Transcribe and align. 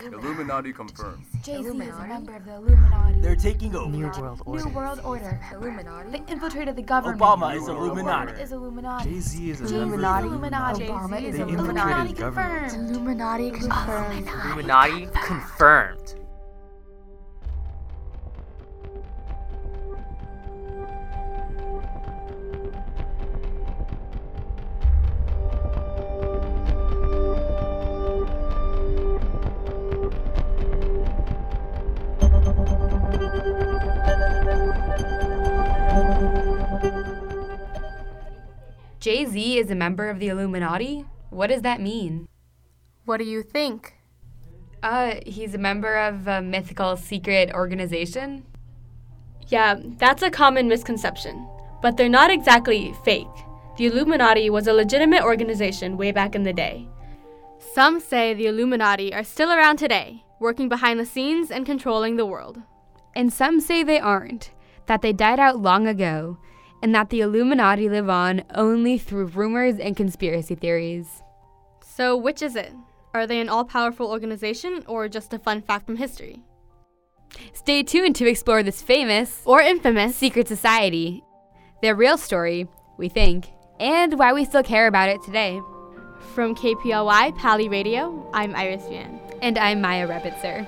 Illuminati 0.00 0.72
confirmed. 0.72 1.24
Jay-Z 1.42 1.58
is 1.58 1.66
a 1.68 1.74
member 2.06 2.36
of 2.36 2.44
the 2.44 2.54
Illuminati. 2.54 3.20
They're 3.20 3.36
taking 3.36 3.74
over. 3.76 3.90
New 3.90 4.06
World 4.08 4.42
Order. 4.46 4.64
New 4.64 4.74
World 4.74 5.00
Order. 5.04 5.40
Illuminati. 5.52 6.10
They 6.10 6.22
infiltrated 6.32 6.76
the 6.76 6.82
government. 6.82 7.20
Obama 7.20 7.54
is 7.56 7.68
Illuminati. 7.68 8.40
Is 8.40 8.52
Illuminati. 8.52 9.10
Jay-Z 9.10 9.50
is 9.50 9.60
a 9.60 9.64
Jay-Z 9.64 9.76
member 9.76 9.96
is 9.96 10.02
of 10.04 10.22
the 10.22 10.28
Illuminati. 10.28 10.84
Obama 10.86 11.20
is 11.20 11.24
is 11.34 11.36
They 11.36 11.42
Illuminati 11.42 11.90
infiltrated 12.10 12.16
government. 12.16 12.70
confirmed. 12.70 12.90
Illuminati 12.90 13.50
confirmed. 13.50 14.28
Illuminati 14.44 15.08
confirmed. 15.24 16.14
Z 39.32 39.58
is 39.58 39.70
a 39.70 39.74
member 39.74 40.10
of 40.10 40.18
the 40.18 40.28
Illuminati? 40.28 41.06
What 41.30 41.46
does 41.46 41.62
that 41.62 41.80
mean? 41.80 42.28
What 43.06 43.16
do 43.16 43.24
you 43.24 43.42
think? 43.42 43.94
Uh, 44.82 45.14
he's 45.24 45.54
a 45.54 45.58
member 45.58 45.96
of 45.96 46.28
a 46.28 46.42
mythical 46.42 46.98
secret 46.98 47.50
organization? 47.54 48.44
Yeah, 49.48 49.76
that's 49.96 50.22
a 50.22 50.30
common 50.30 50.68
misconception. 50.68 51.48
But 51.80 51.96
they're 51.96 52.10
not 52.10 52.30
exactly 52.30 52.94
fake. 53.06 53.26
The 53.78 53.86
Illuminati 53.86 54.50
was 54.50 54.66
a 54.66 54.74
legitimate 54.74 55.22
organization 55.22 55.96
way 55.96 56.12
back 56.12 56.34
in 56.34 56.42
the 56.42 56.52
day. 56.52 56.86
Some 57.72 58.00
say 58.00 58.34
the 58.34 58.48
Illuminati 58.48 59.14
are 59.14 59.24
still 59.24 59.50
around 59.50 59.78
today, 59.78 60.24
working 60.40 60.68
behind 60.68 61.00
the 61.00 61.06
scenes 61.06 61.50
and 61.50 61.64
controlling 61.64 62.16
the 62.16 62.26
world. 62.26 62.60
And 63.16 63.32
some 63.32 63.60
say 63.60 63.82
they 63.82 63.98
aren't, 63.98 64.50
that 64.86 65.00
they 65.00 65.14
died 65.14 65.40
out 65.40 65.58
long 65.58 65.86
ago, 65.86 66.36
and 66.82 66.94
that 66.94 67.10
the 67.10 67.20
Illuminati 67.20 67.88
live 67.88 68.10
on 68.10 68.42
only 68.54 68.98
through 68.98 69.26
rumors 69.26 69.78
and 69.78 69.96
conspiracy 69.96 70.54
theories. 70.54 71.22
So, 71.84 72.16
which 72.16 72.42
is 72.42 72.56
it? 72.56 72.72
Are 73.14 73.26
they 73.26 73.40
an 73.40 73.48
all 73.48 73.64
powerful 73.64 74.10
organization 74.10 74.82
or 74.86 75.08
just 75.08 75.32
a 75.32 75.38
fun 75.38 75.62
fact 75.62 75.86
from 75.86 75.96
history? 75.96 76.42
Stay 77.52 77.82
tuned 77.82 78.16
to 78.16 78.26
explore 78.28 78.62
this 78.62 78.82
famous 78.82 79.42
Or 79.44 79.60
infamous? 79.60 80.16
secret 80.16 80.48
society, 80.48 81.22
their 81.82 81.94
real 81.94 82.18
story, 82.18 82.68
we 82.98 83.08
think, 83.08 83.48
and 83.80 84.18
why 84.18 84.32
we 84.32 84.44
still 84.44 84.62
care 84.62 84.86
about 84.86 85.08
it 85.08 85.22
today. 85.22 85.60
From 86.34 86.54
KPLY 86.54 87.36
Pali 87.36 87.68
Radio, 87.68 88.28
I'm 88.32 88.54
Iris 88.54 88.84
Yan. 88.90 89.18
And 89.42 89.58
I'm 89.58 89.80
Maya 89.80 90.06
Rebitzer. 90.08 90.66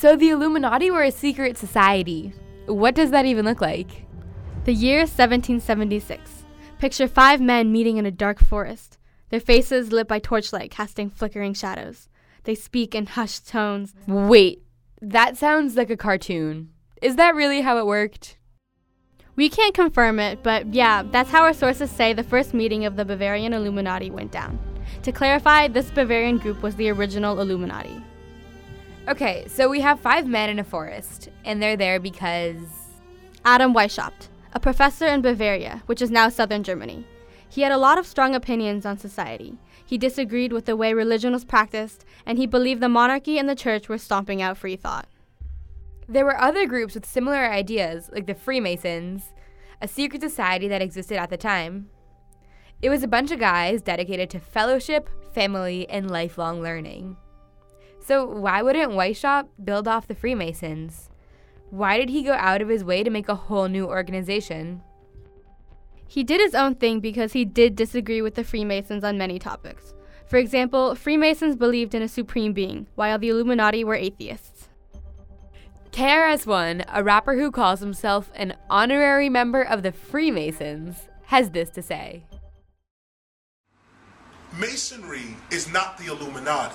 So 0.00 0.14
the 0.14 0.30
Illuminati 0.30 0.92
were 0.92 1.02
a 1.02 1.10
secret 1.10 1.58
society. 1.58 2.32
What 2.66 2.94
does 2.94 3.10
that 3.10 3.26
even 3.26 3.44
look 3.44 3.60
like? 3.60 4.06
The 4.62 4.72
year 4.72 5.00
1776. 5.00 6.44
Picture 6.78 7.08
five 7.08 7.40
men 7.40 7.72
meeting 7.72 7.96
in 7.96 8.06
a 8.06 8.12
dark 8.12 8.38
forest, 8.38 8.96
their 9.30 9.40
faces 9.40 9.90
lit 9.90 10.06
by 10.06 10.20
torchlight 10.20 10.70
casting 10.70 11.10
flickering 11.10 11.52
shadows. 11.52 12.08
They 12.44 12.54
speak 12.54 12.94
in 12.94 13.06
hushed 13.06 13.48
tones. 13.48 13.96
Wait, 14.06 14.62
that 15.02 15.36
sounds 15.36 15.74
like 15.74 15.90
a 15.90 15.96
cartoon. 15.96 16.70
Is 17.02 17.16
that 17.16 17.34
really 17.34 17.62
how 17.62 17.76
it 17.78 17.86
worked? 17.86 18.36
We 19.34 19.48
can't 19.48 19.74
confirm 19.74 20.20
it, 20.20 20.44
but 20.44 20.72
yeah, 20.72 21.02
that's 21.02 21.30
how 21.32 21.42
our 21.42 21.52
sources 21.52 21.90
say 21.90 22.12
the 22.12 22.22
first 22.22 22.54
meeting 22.54 22.84
of 22.84 22.94
the 22.94 23.04
Bavarian 23.04 23.52
Illuminati 23.52 24.12
went 24.12 24.30
down. 24.30 24.60
To 25.02 25.10
clarify, 25.10 25.66
this 25.66 25.90
Bavarian 25.90 26.38
group 26.38 26.62
was 26.62 26.76
the 26.76 26.88
original 26.88 27.40
Illuminati. 27.40 28.00
Okay, 29.08 29.46
so 29.48 29.70
we 29.70 29.80
have 29.80 29.98
five 30.00 30.26
men 30.26 30.50
in 30.50 30.58
a 30.58 30.64
forest, 30.64 31.30
and 31.46 31.62
they're 31.62 31.78
there 31.78 31.98
because. 31.98 32.58
Adam 33.42 33.72
Weishaupt, 33.72 34.28
a 34.52 34.60
professor 34.60 35.06
in 35.06 35.22
Bavaria, 35.22 35.82
which 35.86 36.02
is 36.02 36.10
now 36.10 36.28
southern 36.28 36.62
Germany. 36.62 37.06
He 37.48 37.62
had 37.62 37.72
a 37.72 37.78
lot 37.78 37.96
of 37.96 38.06
strong 38.06 38.34
opinions 38.34 38.84
on 38.84 38.98
society. 38.98 39.56
He 39.86 39.96
disagreed 39.96 40.52
with 40.52 40.66
the 40.66 40.76
way 40.76 40.92
religion 40.92 41.32
was 41.32 41.46
practiced, 41.46 42.04
and 42.26 42.36
he 42.36 42.46
believed 42.46 42.82
the 42.82 42.90
monarchy 42.90 43.38
and 43.38 43.48
the 43.48 43.54
church 43.54 43.88
were 43.88 43.96
stomping 43.96 44.42
out 44.42 44.58
free 44.58 44.76
thought. 44.76 45.08
There 46.06 46.26
were 46.26 46.38
other 46.38 46.66
groups 46.66 46.94
with 46.94 47.06
similar 47.06 47.50
ideas, 47.50 48.10
like 48.12 48.26
the 48.26 48.34
Freemasons, 48.34 49.32
a 49.80 49.88
secret 49.88 50.20
society 50.20 50.68
that 50.68 50.82
existed 50.82 51.16
at 51.16 51.30
the 51.30 51.38
time. 51.38 51.88
It 52.82 52.90
was 52.90 53.02
a 53.02 53.08
bunch 53.08 53.30
of 53.30 53.40
guys 53.40 53.80
dedicated 53.80 54.28
to 54.30 54.38
fellowship, 54.38 55.08
family, 55.32 55.88
and 55.88 56.10
lifelong 56.10 56.60
learning. 56.60 57.16
So, 58.08 58.24
why 58.24 58.62
wouldn't 58.62 58.92
Weishaupt 58.92 59.48
build 59.62 59.86
off 59.86 60.08
the 60.08 60.14
Freemasons? 60.14 61.10
Why 61.68 61.98
did 61.98 62.08
he 62.08 62.22
go 62.22 62.32
out 62.32 62.62
of 62.62 62.70
his 62.70 62.82
way 62.82 63.02
to 63.02 63.10
make 63.10 63.28
a 63.28 63.34
whole 63.34 63.68
new 63.68 63.84
organization? 63.84 64.80
He 66.06 66.24
did 66.24 66.40
his 66.40 66.54
own 66.54 66.76
thing 66.76 67.00
because 67.00 67.34
he 67.34 67.44
did 67.44 67.76
disagree 67.76 68.22
with 68.22 68.34
the 68.34 68.44
Freemasons 68.44 69.04
on 69.04 69.18
many 69.18 69.38
topics. 69.38 69.92
For 70.26 70.38
example, 70.38 70.94
Freemasons 70.94 71.54
believed 71.54 71.94
in 71.94 72.00
a 72.00 72.08
supreme 72.08 72.54
being, 72.54 72.86
while 72.94 73.18
the 73.18 73.28
Illuminati 73.28 73.84
were 73.84 73.94
atheists. 73.94 74.70
KRS-One, 75.92 76.84
a 76.88 77.04
rapper 77.04 77.34
who 77.34 77.50
calls 77.50 77.80
himself 77.80 78.30
an 78.34 78.56
honorary 78.70 79.28
member 79.28 79.60
of 79.60 79.82
the 79.82 79.92
Freemasons, 79.92 81.08
has 81.26 81.50
this 81.50 81.68
to 81.68 81.82
say. 81.82 82.24
Masonry 84.58 85.36
is 85.50 85.70
not 85.70 85.98
the 85.98 86.06
Illuminati. 86.06 86.74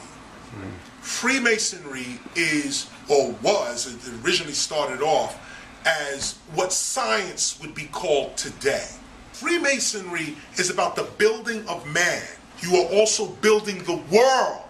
Freemasonry 1.02 2.20
is, 2.36 2.90
or 3.10 3.32
was, 3.42 3.88
it 3.88 4.26
originally 4.26 4.54
started 4.54 5.02
off 5.02 5.40
as 5.86 6.38
what 6.54 6.72
science 6.72 7.60
would 7.60 7.76
be 7.76 7.86
called 7.86 8.38
today. 8.38 8.88
Freemasonry 9.34 10.36
is 10.58 10.70
about 10.70 10.96
the 10.96 11.04
building 11.18 11.68
of 11.68 11.86
man. 11.88 12.24
You 12.60 12.78
are 12.78 12.86
also 12.94 13.28
building 13.28 13.84
the 13.84 14.02
world 14.16 14.62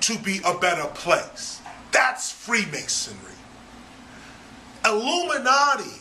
to 0.00 0.18
be 0.18 0.40
a 0.44 0.58
better 0.58 0.86
place. 0.88 1.60
That's 1.92 2.30
Freemasonry. 2.30 3.32
Illuminati 4.84 6.00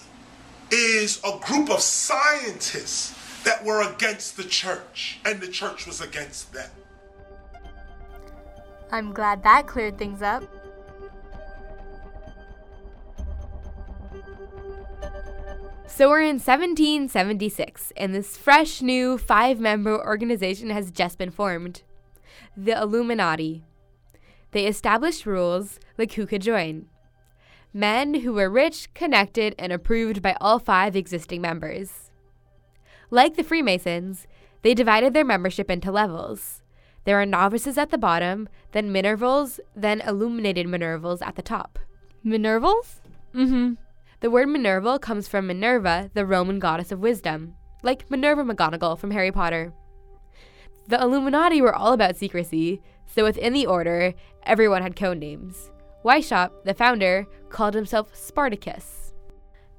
is 0.72 1.22
a 1.24 1.40
group 1.40 1.69
of 1.69 1.80
scientists 1.80 3.14
that 3.44 3.64
were 3.64 3.90
against 3.90 4.36
the 4.36 4.44
church, 4.44 5.19
and 5.24 5.40
the 5.40 5.48
church 5.48 5.88
was 5.88 6.02
against 6.02 6.52
them. 6.54 6.69
I'm 8.92 9.14
glad 9.14 9.44
that 9.44 9.68
cleared 9.68 9.98
things 9.98 10.22
up. 10.22 10.44
So 15.88 16.09
we're 16.09 16.22
in 16.22 16.36
1776, 16.36 17.92
and 17.98 18.14
this 18.14 18.38
fresh 18.38 18.84
new 18.84 19.18
five 19.18 19.59
member 19.59 20.00
organization 20.06 20.70
has 20.70 20.92
just 20.92 21.18
been 21.18 21.31
formed 21.31 21.81
the 22.56 22.80
Illuminati. 22.80 23.64
They 24.52 24.66
established 24.66 25.25
rules 25.25 25.80
like 25.98 26.14
who 26.14 26.25
could 26.25 26.42
join. 26.42 26.86
Men 27.74 28.16
who 28.22 28.34
were 28.34 28.50
rich, 28.50 28.94
connected, 28.94 29.54
and 29.59 29.72
approved 29.72 30.22
by 30.22 30.36
all 30.40 30.59
five 30.59 30.96
existing 30.96 31.42
members. 31.42 32.09
Like 33.09 33.36
the 33.36 33.44
Freemasons, 33.44 34.28
they 34.62 34.74
divided 34.74 35.14
their 35.14 35.25
membership 35.25 35.69
into 35.69 35.92
levels. 35.92 36.62
There 37.07 37.22
are 37.22 37.25
novices 37.25 37.78
at 37.78 37.89
the 37.89 37.98
bottom, 37.98 38.50
then 38.74 38.92
Minervals, 38.92 39.62
then 39.74 40.01
illuminated 40.01 40.68
Minervals 40.68 41.21
at 41.21 41.38
the 41.38 41.42
top. 41.42 41.80
Minervals? 42.21 43.00
Mm 43.33 43.48
hmm. 43.48 43.74
The 44.19 44.30
word 44.30 44.50
Minerval 44.50 45.00
comes 45.00 45.25
from 45.25 45.48
Minerva, 45.48 46.12
the 46.13 46.25
Roman 46.25 46.59
goddess 46.59 46.92
of 46.92 47.00
wisdom, 47.00 47.56
like 47.81 48.12
Minerva 48.12 48.44
McGonagall 48.44 49.00
from 49.00 49.12
Harry 49.12 49.31
Potter. 49.31 49.71
The 50.89 51.01
Illuminati 51.01 51.62
were 51.62 51.74
all 51.74 51.94
about 51.94 52.18
secrecy, 52.18 52.81
so 53.06 53.24
within 53.24 53.53
the 53.53 53.68
order, 53.68 54.13
everyone 54.44 54.81
had 54.81 54.98
code 54.98 55.19
names. 55.19 55.71
Weishaupt, 56.03 56.65
the 56.65 56.74
founder, 56.74 57.25
called 57.48 57.74
himself 57.74 58.13
Spartacus. 58.13 59.13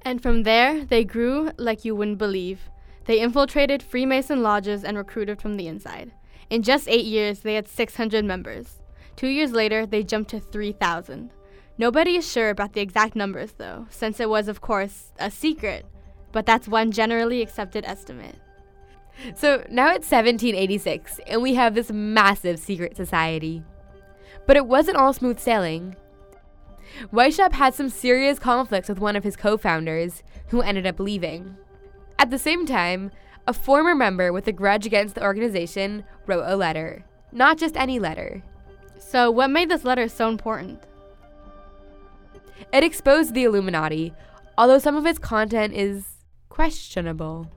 And 0.01 0.19
from 0.19 0.41
there, 0.41 0.83
they 0.83 1.03
grew 1.03 1.51
like 1.57 1.85
you 1.85 1.95
wouldn't 1.95 2.17
believe. 2.17 2.71
They 3.05 3.19
infiltrated 3.19 3.83
Freemason 3.83 4.41
lodges 4.41 4.83
and 4.83 4.97
recruited 4.97 5.39
from 5.39 5.57
the 5.57 5.67
inside. 5.67 6.11
In 6.49 6.63
just 6.63 6.87
eight 6.89 7.05
years, 7.05 7.41
they 7.41 7.55
had 7.55 7.67
600 7.67 8.25
members. 8.25 8.81
Two 9.15 9.27
years 9.27 9.51
later, 9.51 9.85
they 9.85 10.03
jumped 10.03 10.31
to 10.31 10.39
3,000. 10.39 11.31
Nobody 11.77 12.15
is 12.15 12.29
sure 12.29 12.49
about 12.49 12.73
the 12.73 12.81
exact 12.81 13.15
numbers, 13.15 13.53
though, 13.53 13.87
since 13.89 14.19
it 14.19 14.29
was, 14.29 14.47
of 14.47 14.61
course, 14.61 15.11
a 15.19 15.29
secret, 15.29 15.85
but 16.31 16.45
that's 16.45 16.67
one 16.67 16.91
generally 16.91 17.41
accepted 17.41 17.85
estimate. 17.85 18.35
So 19.35 19.65
now 19.69 19.87
it's 19.87 20.09
1786, 20.09 21.19
and 21.27 21.41
we 21.41 21.55
have 21.55 21.75
this 21.75 21.91
massive 21.91 22.59
secret 22.59 22.95
society. 22.95 23.63
But 24.47 24.57
it 24.57 24.65
wasn't 24.65 24.97
all 24.97 25.13
smooth 25.13 25.39
sailing. 25.39 25.95
Weishaupt 27.13 27.53
had 27.53 27.73
some 27.73 27.89
serious 27.89 28.39
conflicts 28.39 28.89
with 28.89 28.99
one 28.99 29.15
of 29.15 29.23
his 29.23 29.35
co 29.35 29.57
founders, 29.57 30.23
who 30.47 30.61
ended 30.61 30.87
up 30.87 30.99
leaving. 30.99 31.57
At 32.17 32.29
the 32.29 32.39
same 32.39 32.65
time, 32.65 33.11
a 33.49 33.53
former 33.53 33.95
member 33.95 34.31
with 34.31 34.47
a 34.47 34.51
grudge 34.51 34.85
against 34.85 35.15
the 35.15 35.23
organization 35.23 36.03
wrote 36.27 36.43
a 36.45 36.55
letter. 36.55 37.03
Not 37.31 37.57
just 37.57 37.75
any 37.75 37.97
letter. 37.97 38.43
So, 38.99 39.31
what 39.31 39.49
made 39.49 39.69
this 39.69 39.83
letter 39.83 40.07
so 40.07 40.29
important? 40.29 40.83
It 42.71 42.83
exposed 42.83 43.33
the 43.33 43.45
Illuminati, 43.45 44.13
although 44.55 44.77
some 44.77 44.95
of 44.95 45.07
its 45.07 45.17
content 45.17 45.73
is 45.73 46.05
questionable. 46.49 47.49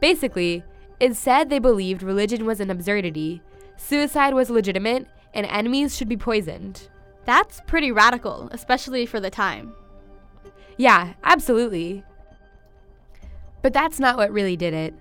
Basically, 0.00 0.64
it 0.98 1.14
said 1.14 1.48
they 1.48 1.60
believed 1.60 2.02
religion 2.02 2.44
was 2.44 2.58
an 2.58 2.68
absurdity, 2.68 3.40
suicide 3.76 4.34
was 4.34 4.50
legitimate, 4.50 5.06
and 5.32 5.46
enemies 5.46 5.96
should 5.96 6.08
be 6.08 6.16
poisoned. 6.16 6.88
That's 7.24 7.60
pretty 7.68 7.92
radical, 7.92 8.48
especially 8.50 9.06
for 9.06 9.20
the 9.20 9.30
time. 9.30 9.74
Yeah, 10.76 11.12
absolutely. 11.22 12.02
But 13.62 13.72
that's 13.72 13.98
not 13.98 14.16
what 14.16 14.32
really 14.32 14.56
did 14.56 14.74
it. 14.74 14.94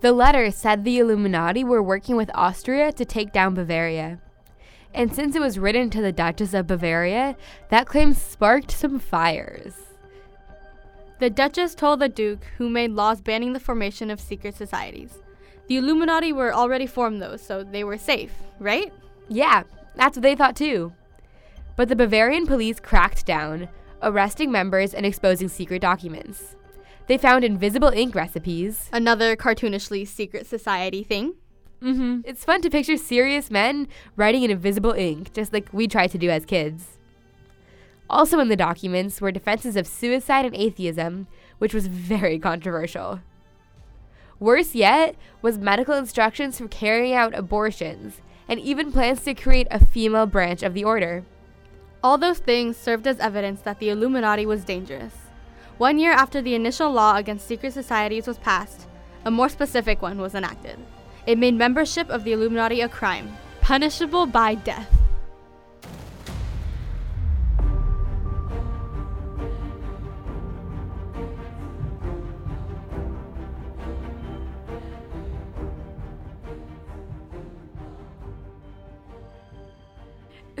The 0.00 0.12
letter 0.12 0.50
said 0.50 0.84
the 0.84 0.98
Illuminati 0.98 1.62
were 1.62 1.82
working 1.82 2.16
with 2.16 2.30
Austria 2.34 2.92
to 2.92 3.04
take 3.04 3.32
down 3.32 3.54
Bavaria. 3.54 4.18
And 4.94 5.14
since 5.14 5.36
it 5.36 5.40
was 5.40 5.58
written 5.58 5.90
to 5.90 6.02
the 6.02 6.12
Duchess 6.12 6.54
of 6.54 6.66
Bavaria, 6.66 7.36
that 7.68 7.86
claim 7.86 8.12
sparked 8.12 8.70
some 8.70 8.98
fires. 8.98 9.74
The 11.18 11.30
Duchess 11.30 11.74
told 11.74 12.00
the 12.00 12.08
Duke, 12.08 12.44
who 12.58 12.68
made 12.68 12.90
laws 12.90 13.20
banning 13.20 13.52
the 13.52 13.60
formation 13.60 14.10
of 14.10 14.20
secret 14.20 14.56
societies. 14.56 15.18
The 15.68 15.76
Illuminati 15.76 16.32
were 16.32 16.52
already 16.52 16.86
formed, 16.86 17.22
though, 17.22 17.36
so 17.36 17.62
they 17.62 17.84
were 17.84 17.96
safe, 17.96 18.32
right? 18.58 18.92
Yeah, 19.28 19.62
that's 19.94 20.16
what 20.16 20.22
they 20.22 20.34
thought 20.34 20.56
too. 20.56 20.92
But 21.76 21.88
the 21.88 21.96
Bavarian 21.96 22.46
police 22.46 22.80
cracked 22.80 23.24
down, 23.24 23.68
arresting 24.02 24.50
members 24.50 24.94
and 24.94 25.06
exposing 25.06 25.48
secret 25.48 25.80
documents. 25.80 26.56
They 27.12 27.18
found 27.18 27.44
invisible 27.44 27.90
ink 27.90 28.14
recipes. 28.14 28.88
Another 28.90 29.36
cartoonishly 29.36 30.08
secret 30.08 30.46
society 30.46 31.04
thing. 31.04 31.34
Mm-hmm. 31.82 32.20
It's 32.24 32.42
fun 32.42 32.62
to 32.62 32.70
picture 32.70 32.96
serious 32.96 33.50
men 33.50 33.88
writing 34.16 34.44
in 34.44 34.50
invisible 34.50 34.92
ink, 34.92 35.34
just 35.34 35.52
like 35.52 35.68
we 35.74 35.86
tried 35.86 36.10
to 36.12 36.16
do 36.16 36.30
as 36.30 36.46
kids. 36.46 36.96
Also 38.08 38.40
in 38.40 38.48
the 38.48 38.56
documents 38.56 39.20
were 39.20 39.30
defenses 39.30 39.76
of 39.76 39.86
suicide 39.86 40.46
and 40.46 40.56
atheism, 40.56 41.26
which 41.58 41.74
was 41.74 41.86
very 41.86 42.38
controversial. 42.38 43.20
Worse 44.40 44.74
yet 44.74 45.14
was 45.42 45.58
medical 45.58 45.94
instructions 45.94 46.56
for 46.56 46.68
carrying 46.68 47.12
out 47.12 47.34
abortions, 47.34 48.22
and 48.48 48.58
even 48.58 48.90
plans 48.90 49.22
to 49.24 49.34
create 49.34 49.68
a 49.70 49.84
female 49.84 50.24
branch 50.24 50.62
of 50.62 50.72
the 50.72 50.84
order. 50.84 51.26
All 52.02 52.16
those 52.16 52.38
things 52.38 52.78
served 52.78 53.06
as 53.06 53.20
evidence 53.20 53.60
that 53.60 53.80
the 53.80 53.90
Illuminati 53.90 54.46
was 54.46 54.64
dangerous. 54.64 55.21
One 55.82 55.98
year 55.98 56.12
after 56.12 56.40
the 56.40 56.54
initial 56.54 56.92
law 56.92 57.16
against 57.16 57.48
secret 57.48 57.72
societies 57.72 58.28
was 58.28 58.38
passed, 58.38 58.86
a 59.24 59.32
more 59.32 59.48
specific 59.48 60.00
one 60.00 60.18
was 60.18 60.36
enacted. 60.36 60.78
It 61.26 61.38
made 61.38 61.54
membership 61.54 62.08
of 62.08 62.22
the 62.22 62.30
Illuminati 62.30 62.82
a 62.82 62.88
crime, 62.88 63.36
punishable 63.62 64.26
by 64.26 64.54
death. 64.54 64.88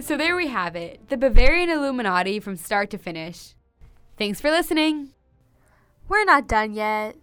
So 0.00 0.16
there 0.16 0.34
we 0.34 0.48
have 0.48 0.74
it 0.74 1.08
the 1.10 1.16
Bavarian 1.16 1.70
Illuminati 1.70 2.40
from 2.40 2.56
start 2.56 2.90
to 2.90 2.98
finish. 2.98 3.54
Thanks 4.22 4.40
for 4.40 4.52
listening. 4.52 5.08
We're 6.08 6.24
not 6.24 6.46
done 6.46 6.74
yet. 6.74 7.16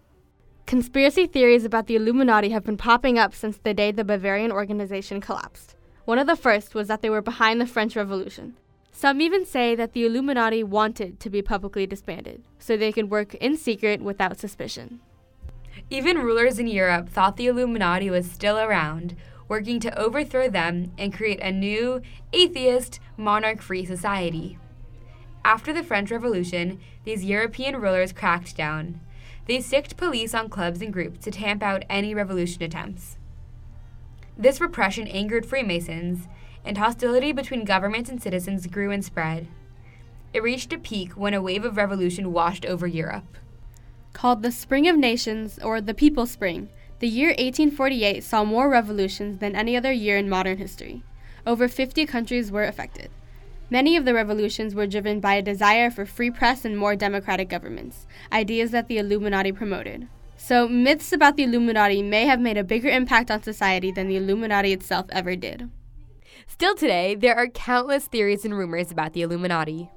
Conspiracy 0.66 1.26
theories 1.26 1.64
about 1.64 1.86
the 1.86 1.96
Illuminati 1.96 2.50
have 2.50 2.62
been 2.62 2.76
popping 2.76 3.18
up 3.18 3.34
since 3.34 3.56
the 3.56 3.72
day 3.72 3.90
the 3.90 4.04
Bavarian 4.04 4.52
organization 4.52 5.18
collapsed. 5.18 5.76
One 6.04 6.18
of 6.18 6.26
the 6.26 6.36
first 6.36 6.74
was 6.74 6.88
that 6.88 7.00
they 7.00 7.08
were 7.08 7.22
behind 7.22 7.58
the 7.58 7.66
French 7.66 7.96
Revolution. 7.96 8.54
Some 8.92 9.22
even 9.22 9.46
say 9.46 9.74
that 9.76 9.94
the 9.94 10.04
Illuminati 10.04 10.62
wanted 10.62 11.20
to 11.20 11.30
be 11.30 11.40
publicly 11.40 11.86
disbanded 11.86 12.42
so 12.58 12.76
they 12.76 12.92
could 12.92 13.08
work 13.08 13.34
in 13.36 13.56
secret 13.56 14.02
without 14.02 14.38
suspicion. 14.38 15.00
Even 15.88 16.18
rulers 16.18 16.58
in 16.58 16.66
Europe 16.66 17.08
thought 17.08 17.38
the 17.38 17.46
Illuminati 17.46 18.10
was 18.10 18.30
still 18.30 18.58
around, 18.58 19.16
working 19.48 19.80
to 19.80 19.98
overthrow 19.98 20.50
them 20.50 20.92
and 20.98 21.14
create 21.14 21.40
a 21.40 21.50
new, 21.50 22.02
atheist, 22.34 23.00
monarch 23.16 23.62
free 23.62 23.86
society. 23.86 24.58
After 25.44 25.72
the 25.72 25.82
French 25.82 26.10
Revolution, 26.10 26.80
these 27.04 27.24
European 27.24 27.80
rulers 27.80 28.12
cracked 28.12 28.56
down. 28.56 29.00
They 29.46 29.60
sicked 29.60 29.96
police 29.96 30.34
on 30.34 30.48
clubs 30.48 30.82
and 30.82 30.92
groups 30.92 31.24
to 31.24 31.30
tamp 31.30 31.62
out 31.62 31.84
any 31.88 32.14
revolution 32.14 32.62
attempts. 32.62 33.16
This 34.36 34.60
repression 34.60 35.08
angered 35.08 35.46
Freemasons, 35.46 36.28
and 36.64 36.78
hostility 36.78 37.32
between 37.32 37.64
government 37.64 38.08
and 38.08 38.22
citizens 38.22 38.66
grew 38.66 38.90
and 38.90 39.04
spread. 39.04 39.48
It 40.32 40.42
reached 40.42 40.72
a 40.72 40.78
peak 40.78 41.12
when 41.12 41.34
a 41.34 41.42
wave 41.42 41.64
of 41.64 41.76
revolution 41.76 42.32
washed 42.32 42.64
over 42.64 42.86
Europe. 42.86 43.36
Called 44.12 44.42
the 44.42 44.52
Spring 44.52 44.88
of 44.88 44.96
Nations 44.96 45.58
or 45.62 45.80
the 45.80 45.94
People's 45.94 46.30
Spring, 46.30 46.68
the 46.98 47.08
year 47.08 47.28
1848 47.30 48.22
saw 48.22 48.44
more 48.44 48.68
revolutions 48.68 49.38
than 49.38 49.56
any 49.56 49.76
other 49.76 49.92
year 49.92 50.18
in 50.18 50.28
modern 50.28 50.58
history. 50.58 51.02
Over 51.46 51.66
50 51.66 52.04
countries 52.06 52.52
were 52.52 52.64
affected. 52.64 53.10
Many 53.72 53.96
of 53.96 54.04
the 54.04 54.14
revolutions 54.14 54.74
were 54.74 54.88
driven 54.88 55.20
by 55.20 55.34
a 55.34 55.42
desire 55.42 55.92
for 55.92 56.04
free 56.04 56.30
press 56.30 56.64
and 56.64 56.76
more 56.76 56.96
democratic 56.96 57.48
governments, 57.48 58.08
ideas 58.32 58.72
that 58.72 58.88
the 58.88 58.98
Illuminati 58.98 59.52
promoted. 59.52 60.08
So, 60.36 60.66
myths 60.66 61.12
about 61.12 61.36
the 61.36 61.44
Illuminati 61.44 62.02
may 62.02 62.26
have 62.26 62.40
made 62.40 62.56
a 62.56 62.64
bigger 62.64 62.88
impact 62.88 63.30
on 63.30 63.44
society 63.44 63.92
than 63.92 64.08
the 64.08 64.16
Illuminati 64.16 64.72
itself 64.72 65.06
ever 65.10 65.36
did. 65.36 65.70
Still 66.48 66.74
today, 66.74 67.14
there 67.14 67.36
are 67.36 67.46
countless 67.46 68.06
theories 68.06 68.44
and 68.44 68.58
rumors 68.58 68.90
about 68.90 69.12
the 69.12 69.22
Illuminati. 69.22 69.88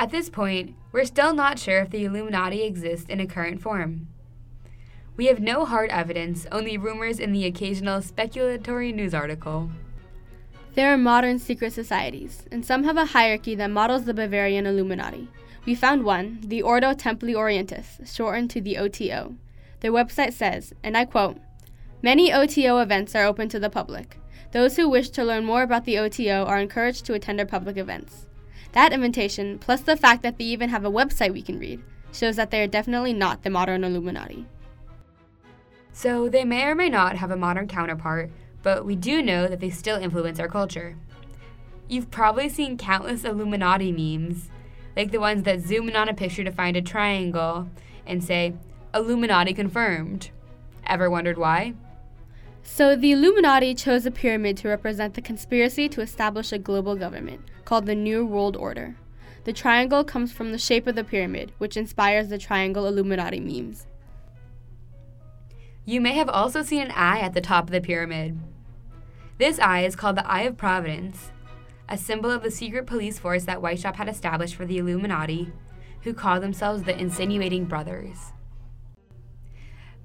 At 0.00 0.12
this 0.12 0.30
point, 0.30 0.76
we're 0.92 1.04
still 1.04 1.34
not 1.34 1.58
sure 1.58 1.80
if 1.80 1.90
the 1.90 2.04
Illuminati 2.04 2.62
exists 2.62 3.10
in 3.10 3.18
a 3.18 3.26
current 3.26 3.60
form. 3.60 4.06
We 5.16 5.26
have 5.26 5.40
no 5.40 5.64
hard 5.64 5.90
evidence, 5.90 6.46
only 6.52 6.78
rumors 6.78 7.18
in 7.18 7.32
the 7.32 7.44
occasional 7.44 8.00
speculatory 8.00 8.94
news 8.94 9.12
article. 9.12 9.70
There 10.76 10.94
are 10.94 10.96
modern 10.96 11.40
secret 11.40 11.72
societies, 11.72 12.44
and 12.52 12.64
some 12.64 12.84
have 12.84 12.96
a 12.96 13.06
hierarchy 13.06 13.56
that 13.56 13.72
models 13.72 14.04
the 14.04 14.14
Bavarian 14.14 14.66
Illuminati. 14.66 15.26
We 15.66 15.74
found 15.74 16.04
one, 16.04 16.42
the 16.42 16.62
Ordo 16.62 16.94
Templi 16.94 17.34
Orientis, 17.34 18.06
shortened 18.06 18.50
to 18.50 18.60
the 18.60 18.78
OTO. 18.78 19.34
Their 19.80 19.90
website 19.90 20.32
says, 20.32 20.72
and 20.84 20.96
I 20.96 21.06
quote, 21.06 21.38
Many 22.02 22.32
OTO 22.32 22.78
events 22.78 23.16
are 23.16 23.24
open 23.24 23.48
to 23.48 23.58
the 23.58 23.68
public. 23.68 24.20
Those 24.52 24.76
who 24.76 24.88
wish 24.88 25.10
to 25.10 25.24
learn 25.24 25.44
more 25.44 25.64
about 25.64 25.86
the 25.86 25.98
OTO 25.98 26.44
are 26.44 26.60
encouraged 26.60 27.04
to 27.06 27.14
attend 27.14 27.40
our 27.40 27.46
public 27.46 27.76
events. 27.76 28.27
That 28.72 28.92
invitation, 28.92 29.58
plus 29.58 29.80
the 29.80 29.96
fact 29.96 30.22
that 30.22 30.38
they 30.38 30.44
even 30.44 30.68
have 30.68 30.84
a 30.84 30.90
website 30.90 31.32
we 31.32 31.42
can 31.42 31.58
read, 31.58 31.82
shows 32.12 32.36
that 32.36 32.50
they 32.50 32.60
are 32.60 32.66
definitely 32.66 33.12
not 33.12 33.42
the 33.42 33.50
modern 33.50 33.84
Illuminati. 33.84 34.46
So 35.92 36.28
they 36.28 36.44
may 36.44 36.64
or 36.64 36.74
may 36.74 36.88
not 36.88 37.16
have 37.16 37.30
a 37.30 37.36
modern 37.36 37.66
counterpart, 37.66 38.30
but 38.62 38.84
we 38.84 38.94
do 38.94 39.22
know 39.22 39.48
that 39.48 39.60
they 39.60 39.70
still 39.70 39.98
influence 39.98 40.38
our 40.38 40.48
culture. 40.48 40.96
You've 41.88 42.10
probably 42.10 42.48
seen 42.48 42.76
countless 42.76 43.24
Illuminati 43.24 43.90
memes, 43.90 44.50
like 44.96 45.10
the 45.10 45.20
ones 45.20 45.44
that 45.44 45.60
zoom 45.60 45.88
in 45.88 45.96
on 45.96 46.08
a 46.08 46.14
picture 46.14 46.44
to 46.44 46.52
find 46.52 46.76
a 46.76 46.82
triangle 46.82 47.68
and 48.06 48.22
say, 48.22 48.54
Illuminati 48.94 49.54
confirmed. 49.54 50.30
Ever 50.86 51.08
wondered 51.08 51.38
why? 51.38 51.74
So, 52.62 52.94
the 52.94 53.12
Illuminati 53.12 53.74
chose 53.74 54.04
a 54.04 54.10
pyramid 54.10 54.58
to 54.58 54.68
represent 54.68 55.14
the 55.14 55.22
conspiracy 55.22 55.88
to 55.88 56.02
establish 56.02 56.52
a 56.52 56.58
global 56.58 56.96
government 56.96 57.40
called 57.68 57.84
the 57.84 57.94
New 57.94 58.24
World 58.24 58.56
Order. 58.56 58.96
The 59.44 59.52
triangle 59.52 60.02
comes 60.02 60.32
from 60.32 60.52
the 60.52 60.58
shape 60.58 60.86
of 60.86 60.94
the 60.94 61.04
pyramid, 61.04 61.52
which 61.58 61.76
inspires 61.76 62.28
the 62.28 62.38
triangle 62.38 62.86
Illuminati 62.86 63.40
memes. 63.40 63.86
You 65.84 66.00
may 66.00 66.14
have 66.14 66.30
also 66.30 66.62
seen 66.62 66.80
an 66.80 66.92
eye 66.92 67.20
at 67.20 67.34
the 67.34 67.42
top 67.42 67.64
of 67.64 67.70
the 67.70 67.82
pyramid. 67.82 68.38
This 69.36 69.58
eye 69.58 69.84
is 69.84 69.96
called 69.96 70.16
the 70.16 70.26
Eye 70.26 70.44
of 70.44 70.56
Providence, 70.56 71.30
a 71.90 71.98
symbol 71.98 72.30
of 72.30 72.42
the 72.42 72.50
secret 72.50 72.86
police 72.86 73.18
force 73.18 73.44
that 73.44 73.60
Weishaupt 73.60 73.96
had 73.96 74.08
established 74.08 74.54
for 74.54 74.64
the 74.64 74.78
Illuminati, 74.78 75.52
who 76.04 76.14
call 76.14 76.40
themselves 76.40 76.84
the 76.84 76.98
Insinuating 76.98 77.66
Brothers. 77.66 78.32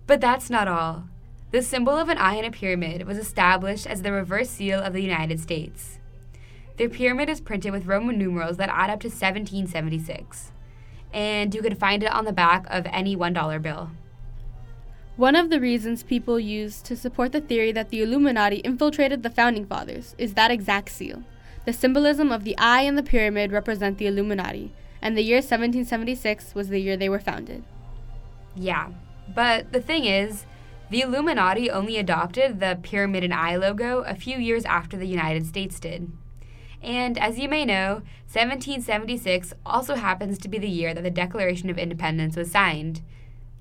But 0.05 0.19
that's 0.19 0.49
not 0.49 0.67
all. 0.67 1.05
The 1.51 1.61
symbol 1.61 1.95
of 1.95 2.09
an 2.09 2.17
eye 2.17 2.35
in 2.35 2.43
a 2.43 2.51
pyramid 2.51 3.07
was 3.07 3.17
established 3.17 3.87
as 3.87 4.01
the 4.01 4.11
reverse 4.11 4.49
seal 4.49 4.81
of 4.81 4.91
the 4.91 5.01
United 5.01 5.39
States. 5.39 5.99
The 6.75 6.87
pyramid 6.87 7.29
is 7.29 7.39
printed 7.39 7.71
with 7.71 7.85
Roman 7.85 8.17
numerals 8.17 8.57
that 8.57 8.69
add 8.69 8.89
up 8.89 8.99
to 9.01 9.07
1776, 9.07 10.51
and 11.13 11.53
you 11.53 11.61
can 11.61 11.75
find 11.75 12.01
it 12.01 12.11
on 12.11 12.25
the 12.25 12.33
back 12.33 12.65
of 12.67 12.87
any 12.87 13.15
$1 13.15 13.61
bill. 13.61 13.91
One 15.15 15.35
of 15.35 15.51
the 15.51 15.59
reasons 15.59 16.01
people 16.01 16.39
use 16.39 16.81
to 16.81 16.95
support 16.95 17.31
the 17.31 17.41
theory 17.41 17.71
that 17.73 17.89
the 17.89 18.01
Illuminati 18.01 18.55
infiltrated 18.57 19.21
the 19.21 19.29
founding 19.29 19.67
fathers 19.67 20.15
is 20.17 20.33
that 20.33 20.49
exact 20.49 20.89
seal. 20.89 21.23
The 21.65 21.73
symbolism 21.73 22.31
of 22.31 22.43
the 22.43 22.57
eye 22.57 22.81
and 22.81 22.97
the 22.97 23.03
pyramid 23.03 23.51
represent 23.51 23.99
the 23.99 24.07
Illuminati, 24.07 24.73
and 24.99 25.15
the 25.15 25.21
year 25.21 25.37
1776 25.37 26.55
was 26.55 26.69
the 26.69 26.79
year 26.79 26.97
they 26.97 27.09
were 27.09 27.19
founded. 27.19 27.63
Yeah, 28.55 28.89
but 29.35 29.71
the 29.71 29.81
thing 29.81 30.05
is, 30.05 30.47
the 30.89 31.01
Illuminati 31.01 31.69
only 31.69 31.97
adopted 31.97 32.59
the 32.59 32.79
pyramid 32.81 33.23
and 33.23 33.33
eye 33.33 33.55
logo 33.55 34.01
a 34.01 34.15
few 34.15 34.39
years 34.39 34.65
after 34.65 34.97
the 34.97 35.07
United 35.07 35.45
States 35.45 35.79
did. 35.79 36.11
And 36.83 37.17
as 37.17 37.39
you 37.39 37.47
may 37.47 37.63
know, 37.63 38.01
1776 38.31 39.53
also 39.65 39.95
happens 39.95 40.37
to 40.39 40.49
be 40.49 40.57
the 40.57 40.67
year 40.67 40.93
that 40.93 41.03
the 41.03 41.09
Declaration 41.09 41.69
of 41.69 41.77
Independence 41.77 42.35
was 42.35 42.51
signed. 42.51 43.01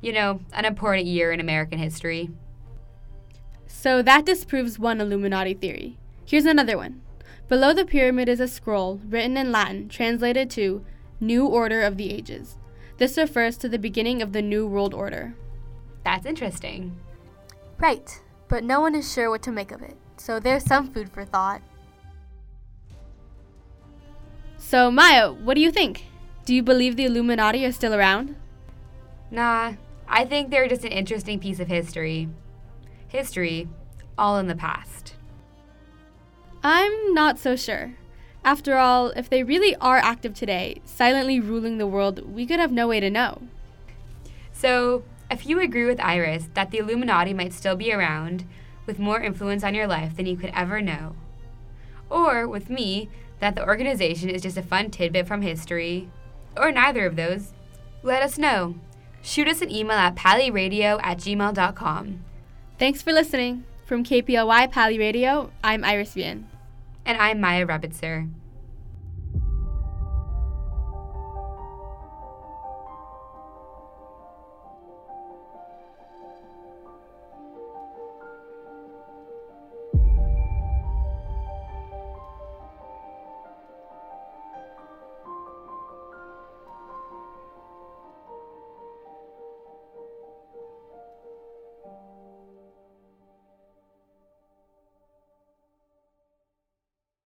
You 0.01 0.13
know, 0.13 0.41
an 0.53 0.65
important 0.65 1.07
year 1.07 1.31
in 1.31 1.39
American 1.39 1.79
history. 1.79 2.31
So 3.67 4.03
that 4.03 4.27
disproves 4.27 4.79
one 4.79 5.01
Illuminati 5.01 5.55
theory. 5.55 5.99
Here's 6.25 6.47
another 6.47 6.77
one. 6.77 7.01
Below 7.49 7.73
the 7.73 7.85
pyramid 7.85 8.29
is 8.29 8.41
a 8.41 8.49
scroll 8.49 9.01
written 9.07 9.37
in 9.37 9.53
Latin 9.53 9.89
translated 9.89 10.51
to 10.51 10.85
New 11.21 11.47
Order 11.47 11.83
of 11.83 11.97
the 11.97 12.13
Ages. 12.13 12.59
This 12.99 13.17
refers 13.17 13.57
to 13.59 13.69
the 13.69 13.79
beginning 13.79 14.23
of 14.23 14.33
the 14.33 14.43
New 14.43 14.67
World 14.67 14.95
Order. 14.95 15.35
That's 16.05 16.27
interesting. 16.27 16.99
Right, 17.79 18.21
but 18.49 18.65
no 18.65 18.81
one 18.81 18.95
is 18.95 19.13
sure 19.13 19.31
what 19.31 19.43
to 19.43 19.53
make 19.53 19.71
of 19.71 19.83
it, 19.83 19.97
so 20.17 20.41
there's 20.41 20.65
some 20.65 20.93
food 20.93 21.11
for 21.11 21.25
thought. 21.25 21.63
So, 24.65 24.91
Maya, 24.91 25.31
what 25.31 25.55
do 25.55 25.61
you 25.61 25.71
think? 25.71 26.07
Do 26.47 26.55
you 26.55 26.63
believe 26.63 26.97
the 26.97 27.05
Illuminati 27.05 27.67
are 27.67 27.73
still 27.73 27.93
around? 27.93 28.37
Nah, 29.31 29.75
I 30.09 30.25
think 30.25 30.49
they're 30.49 30.69
just 30.69 30.85
an 30.85 30.93
interesting 30.93 31.39
piece 31.39 31.61
of 31.61 31.69
history. 31.69 32.29
History, 33.09 33.69
all 34.17 34.39
in 34.39 34.47
the 34.47 34.55
past. 34.55 35.15
I'm 36.63 37.13
not 37.13 37.39
so 37.39 37.55
sure. 37.55 37.97
After 38.45 38.77
all, 38.77 39.09
if 39.11 39.29
they 39.29 39.43
really 39.43 39.77
are 39.77 39.99
active 39.99 40.33
today, 40.33 40.81
silently 40.87 41.39
ruling 41.39 41.77
the 41.77 41.87
world, 41.87 42.33
we 42.33 42.47
could 42.47 42.61
have 42.61 42.73
no 42.73 42.89
way 42.89 42.99
to 43.01 43.11
know. 43.11 43.43
So, 44.53 45.05
if 45.31 45.45
you 45.45 45.61
agree 45.61 45.85
with 45.85 46.01
Iris 46.01 46.49
that 46.55 46.71
the 46.71 46.79
Illuminati 46.79 47.35
might 47.35 47.53
still 47.53 47.77
be 47.77 47.93
around, 47.93 48.47
with 48.87 48.99
more 48.99 49.21
influence 49.21 49.65
on 49.65 49.75
your 49.75 49.87
life 49.87 50.17
than 50.17 50.27
you 50.27 50.37
could 50.37 50.53
ever 50.55 50.81
know, 50.81 51.15
or 52.13 52.47
with 52.47 52.71
me 52.71 53.09
that 53.41 53.57
the 53.57 53.67
organization 53.67 54.29
is 54.29 54.43
just 54.43 54.57
a 54.57 54.63
fun 54.63 54.91
tidbit 54.91 55.27
from 55.27 55.43
history, 55.43 56.09
or 56.57 56.71
neither 56.71 57.07
of 57.07 57.17
those, 57.17 57.53
let 58.03 58.23
us 58.23 58.39
know. 58.39 58.77
Shoot 59.23 59.49
us 59.49 59.63
an 59.63 59.71
email 59.71 59.97
at 59.97 60.15
pallyradio 60.15 61.01
at 61.03 61.19
gmail.com. 61.19 62.21
Thanks 62.79 63.03
for 63.03 63.13
listening. 63.13 63.65
From 63.87 64.05
KPLY 64.05 64.71
Pally 64.71 64.99
Radio, 64.99 65.51
I'm 65.63 65.85
Iris 65.85 66.15
Vian. 66.15 66.45
And 67.05 67.19
I'm 67.19 67.41
Maya 67.41 67.67
Rebitzer. 67.67 68.29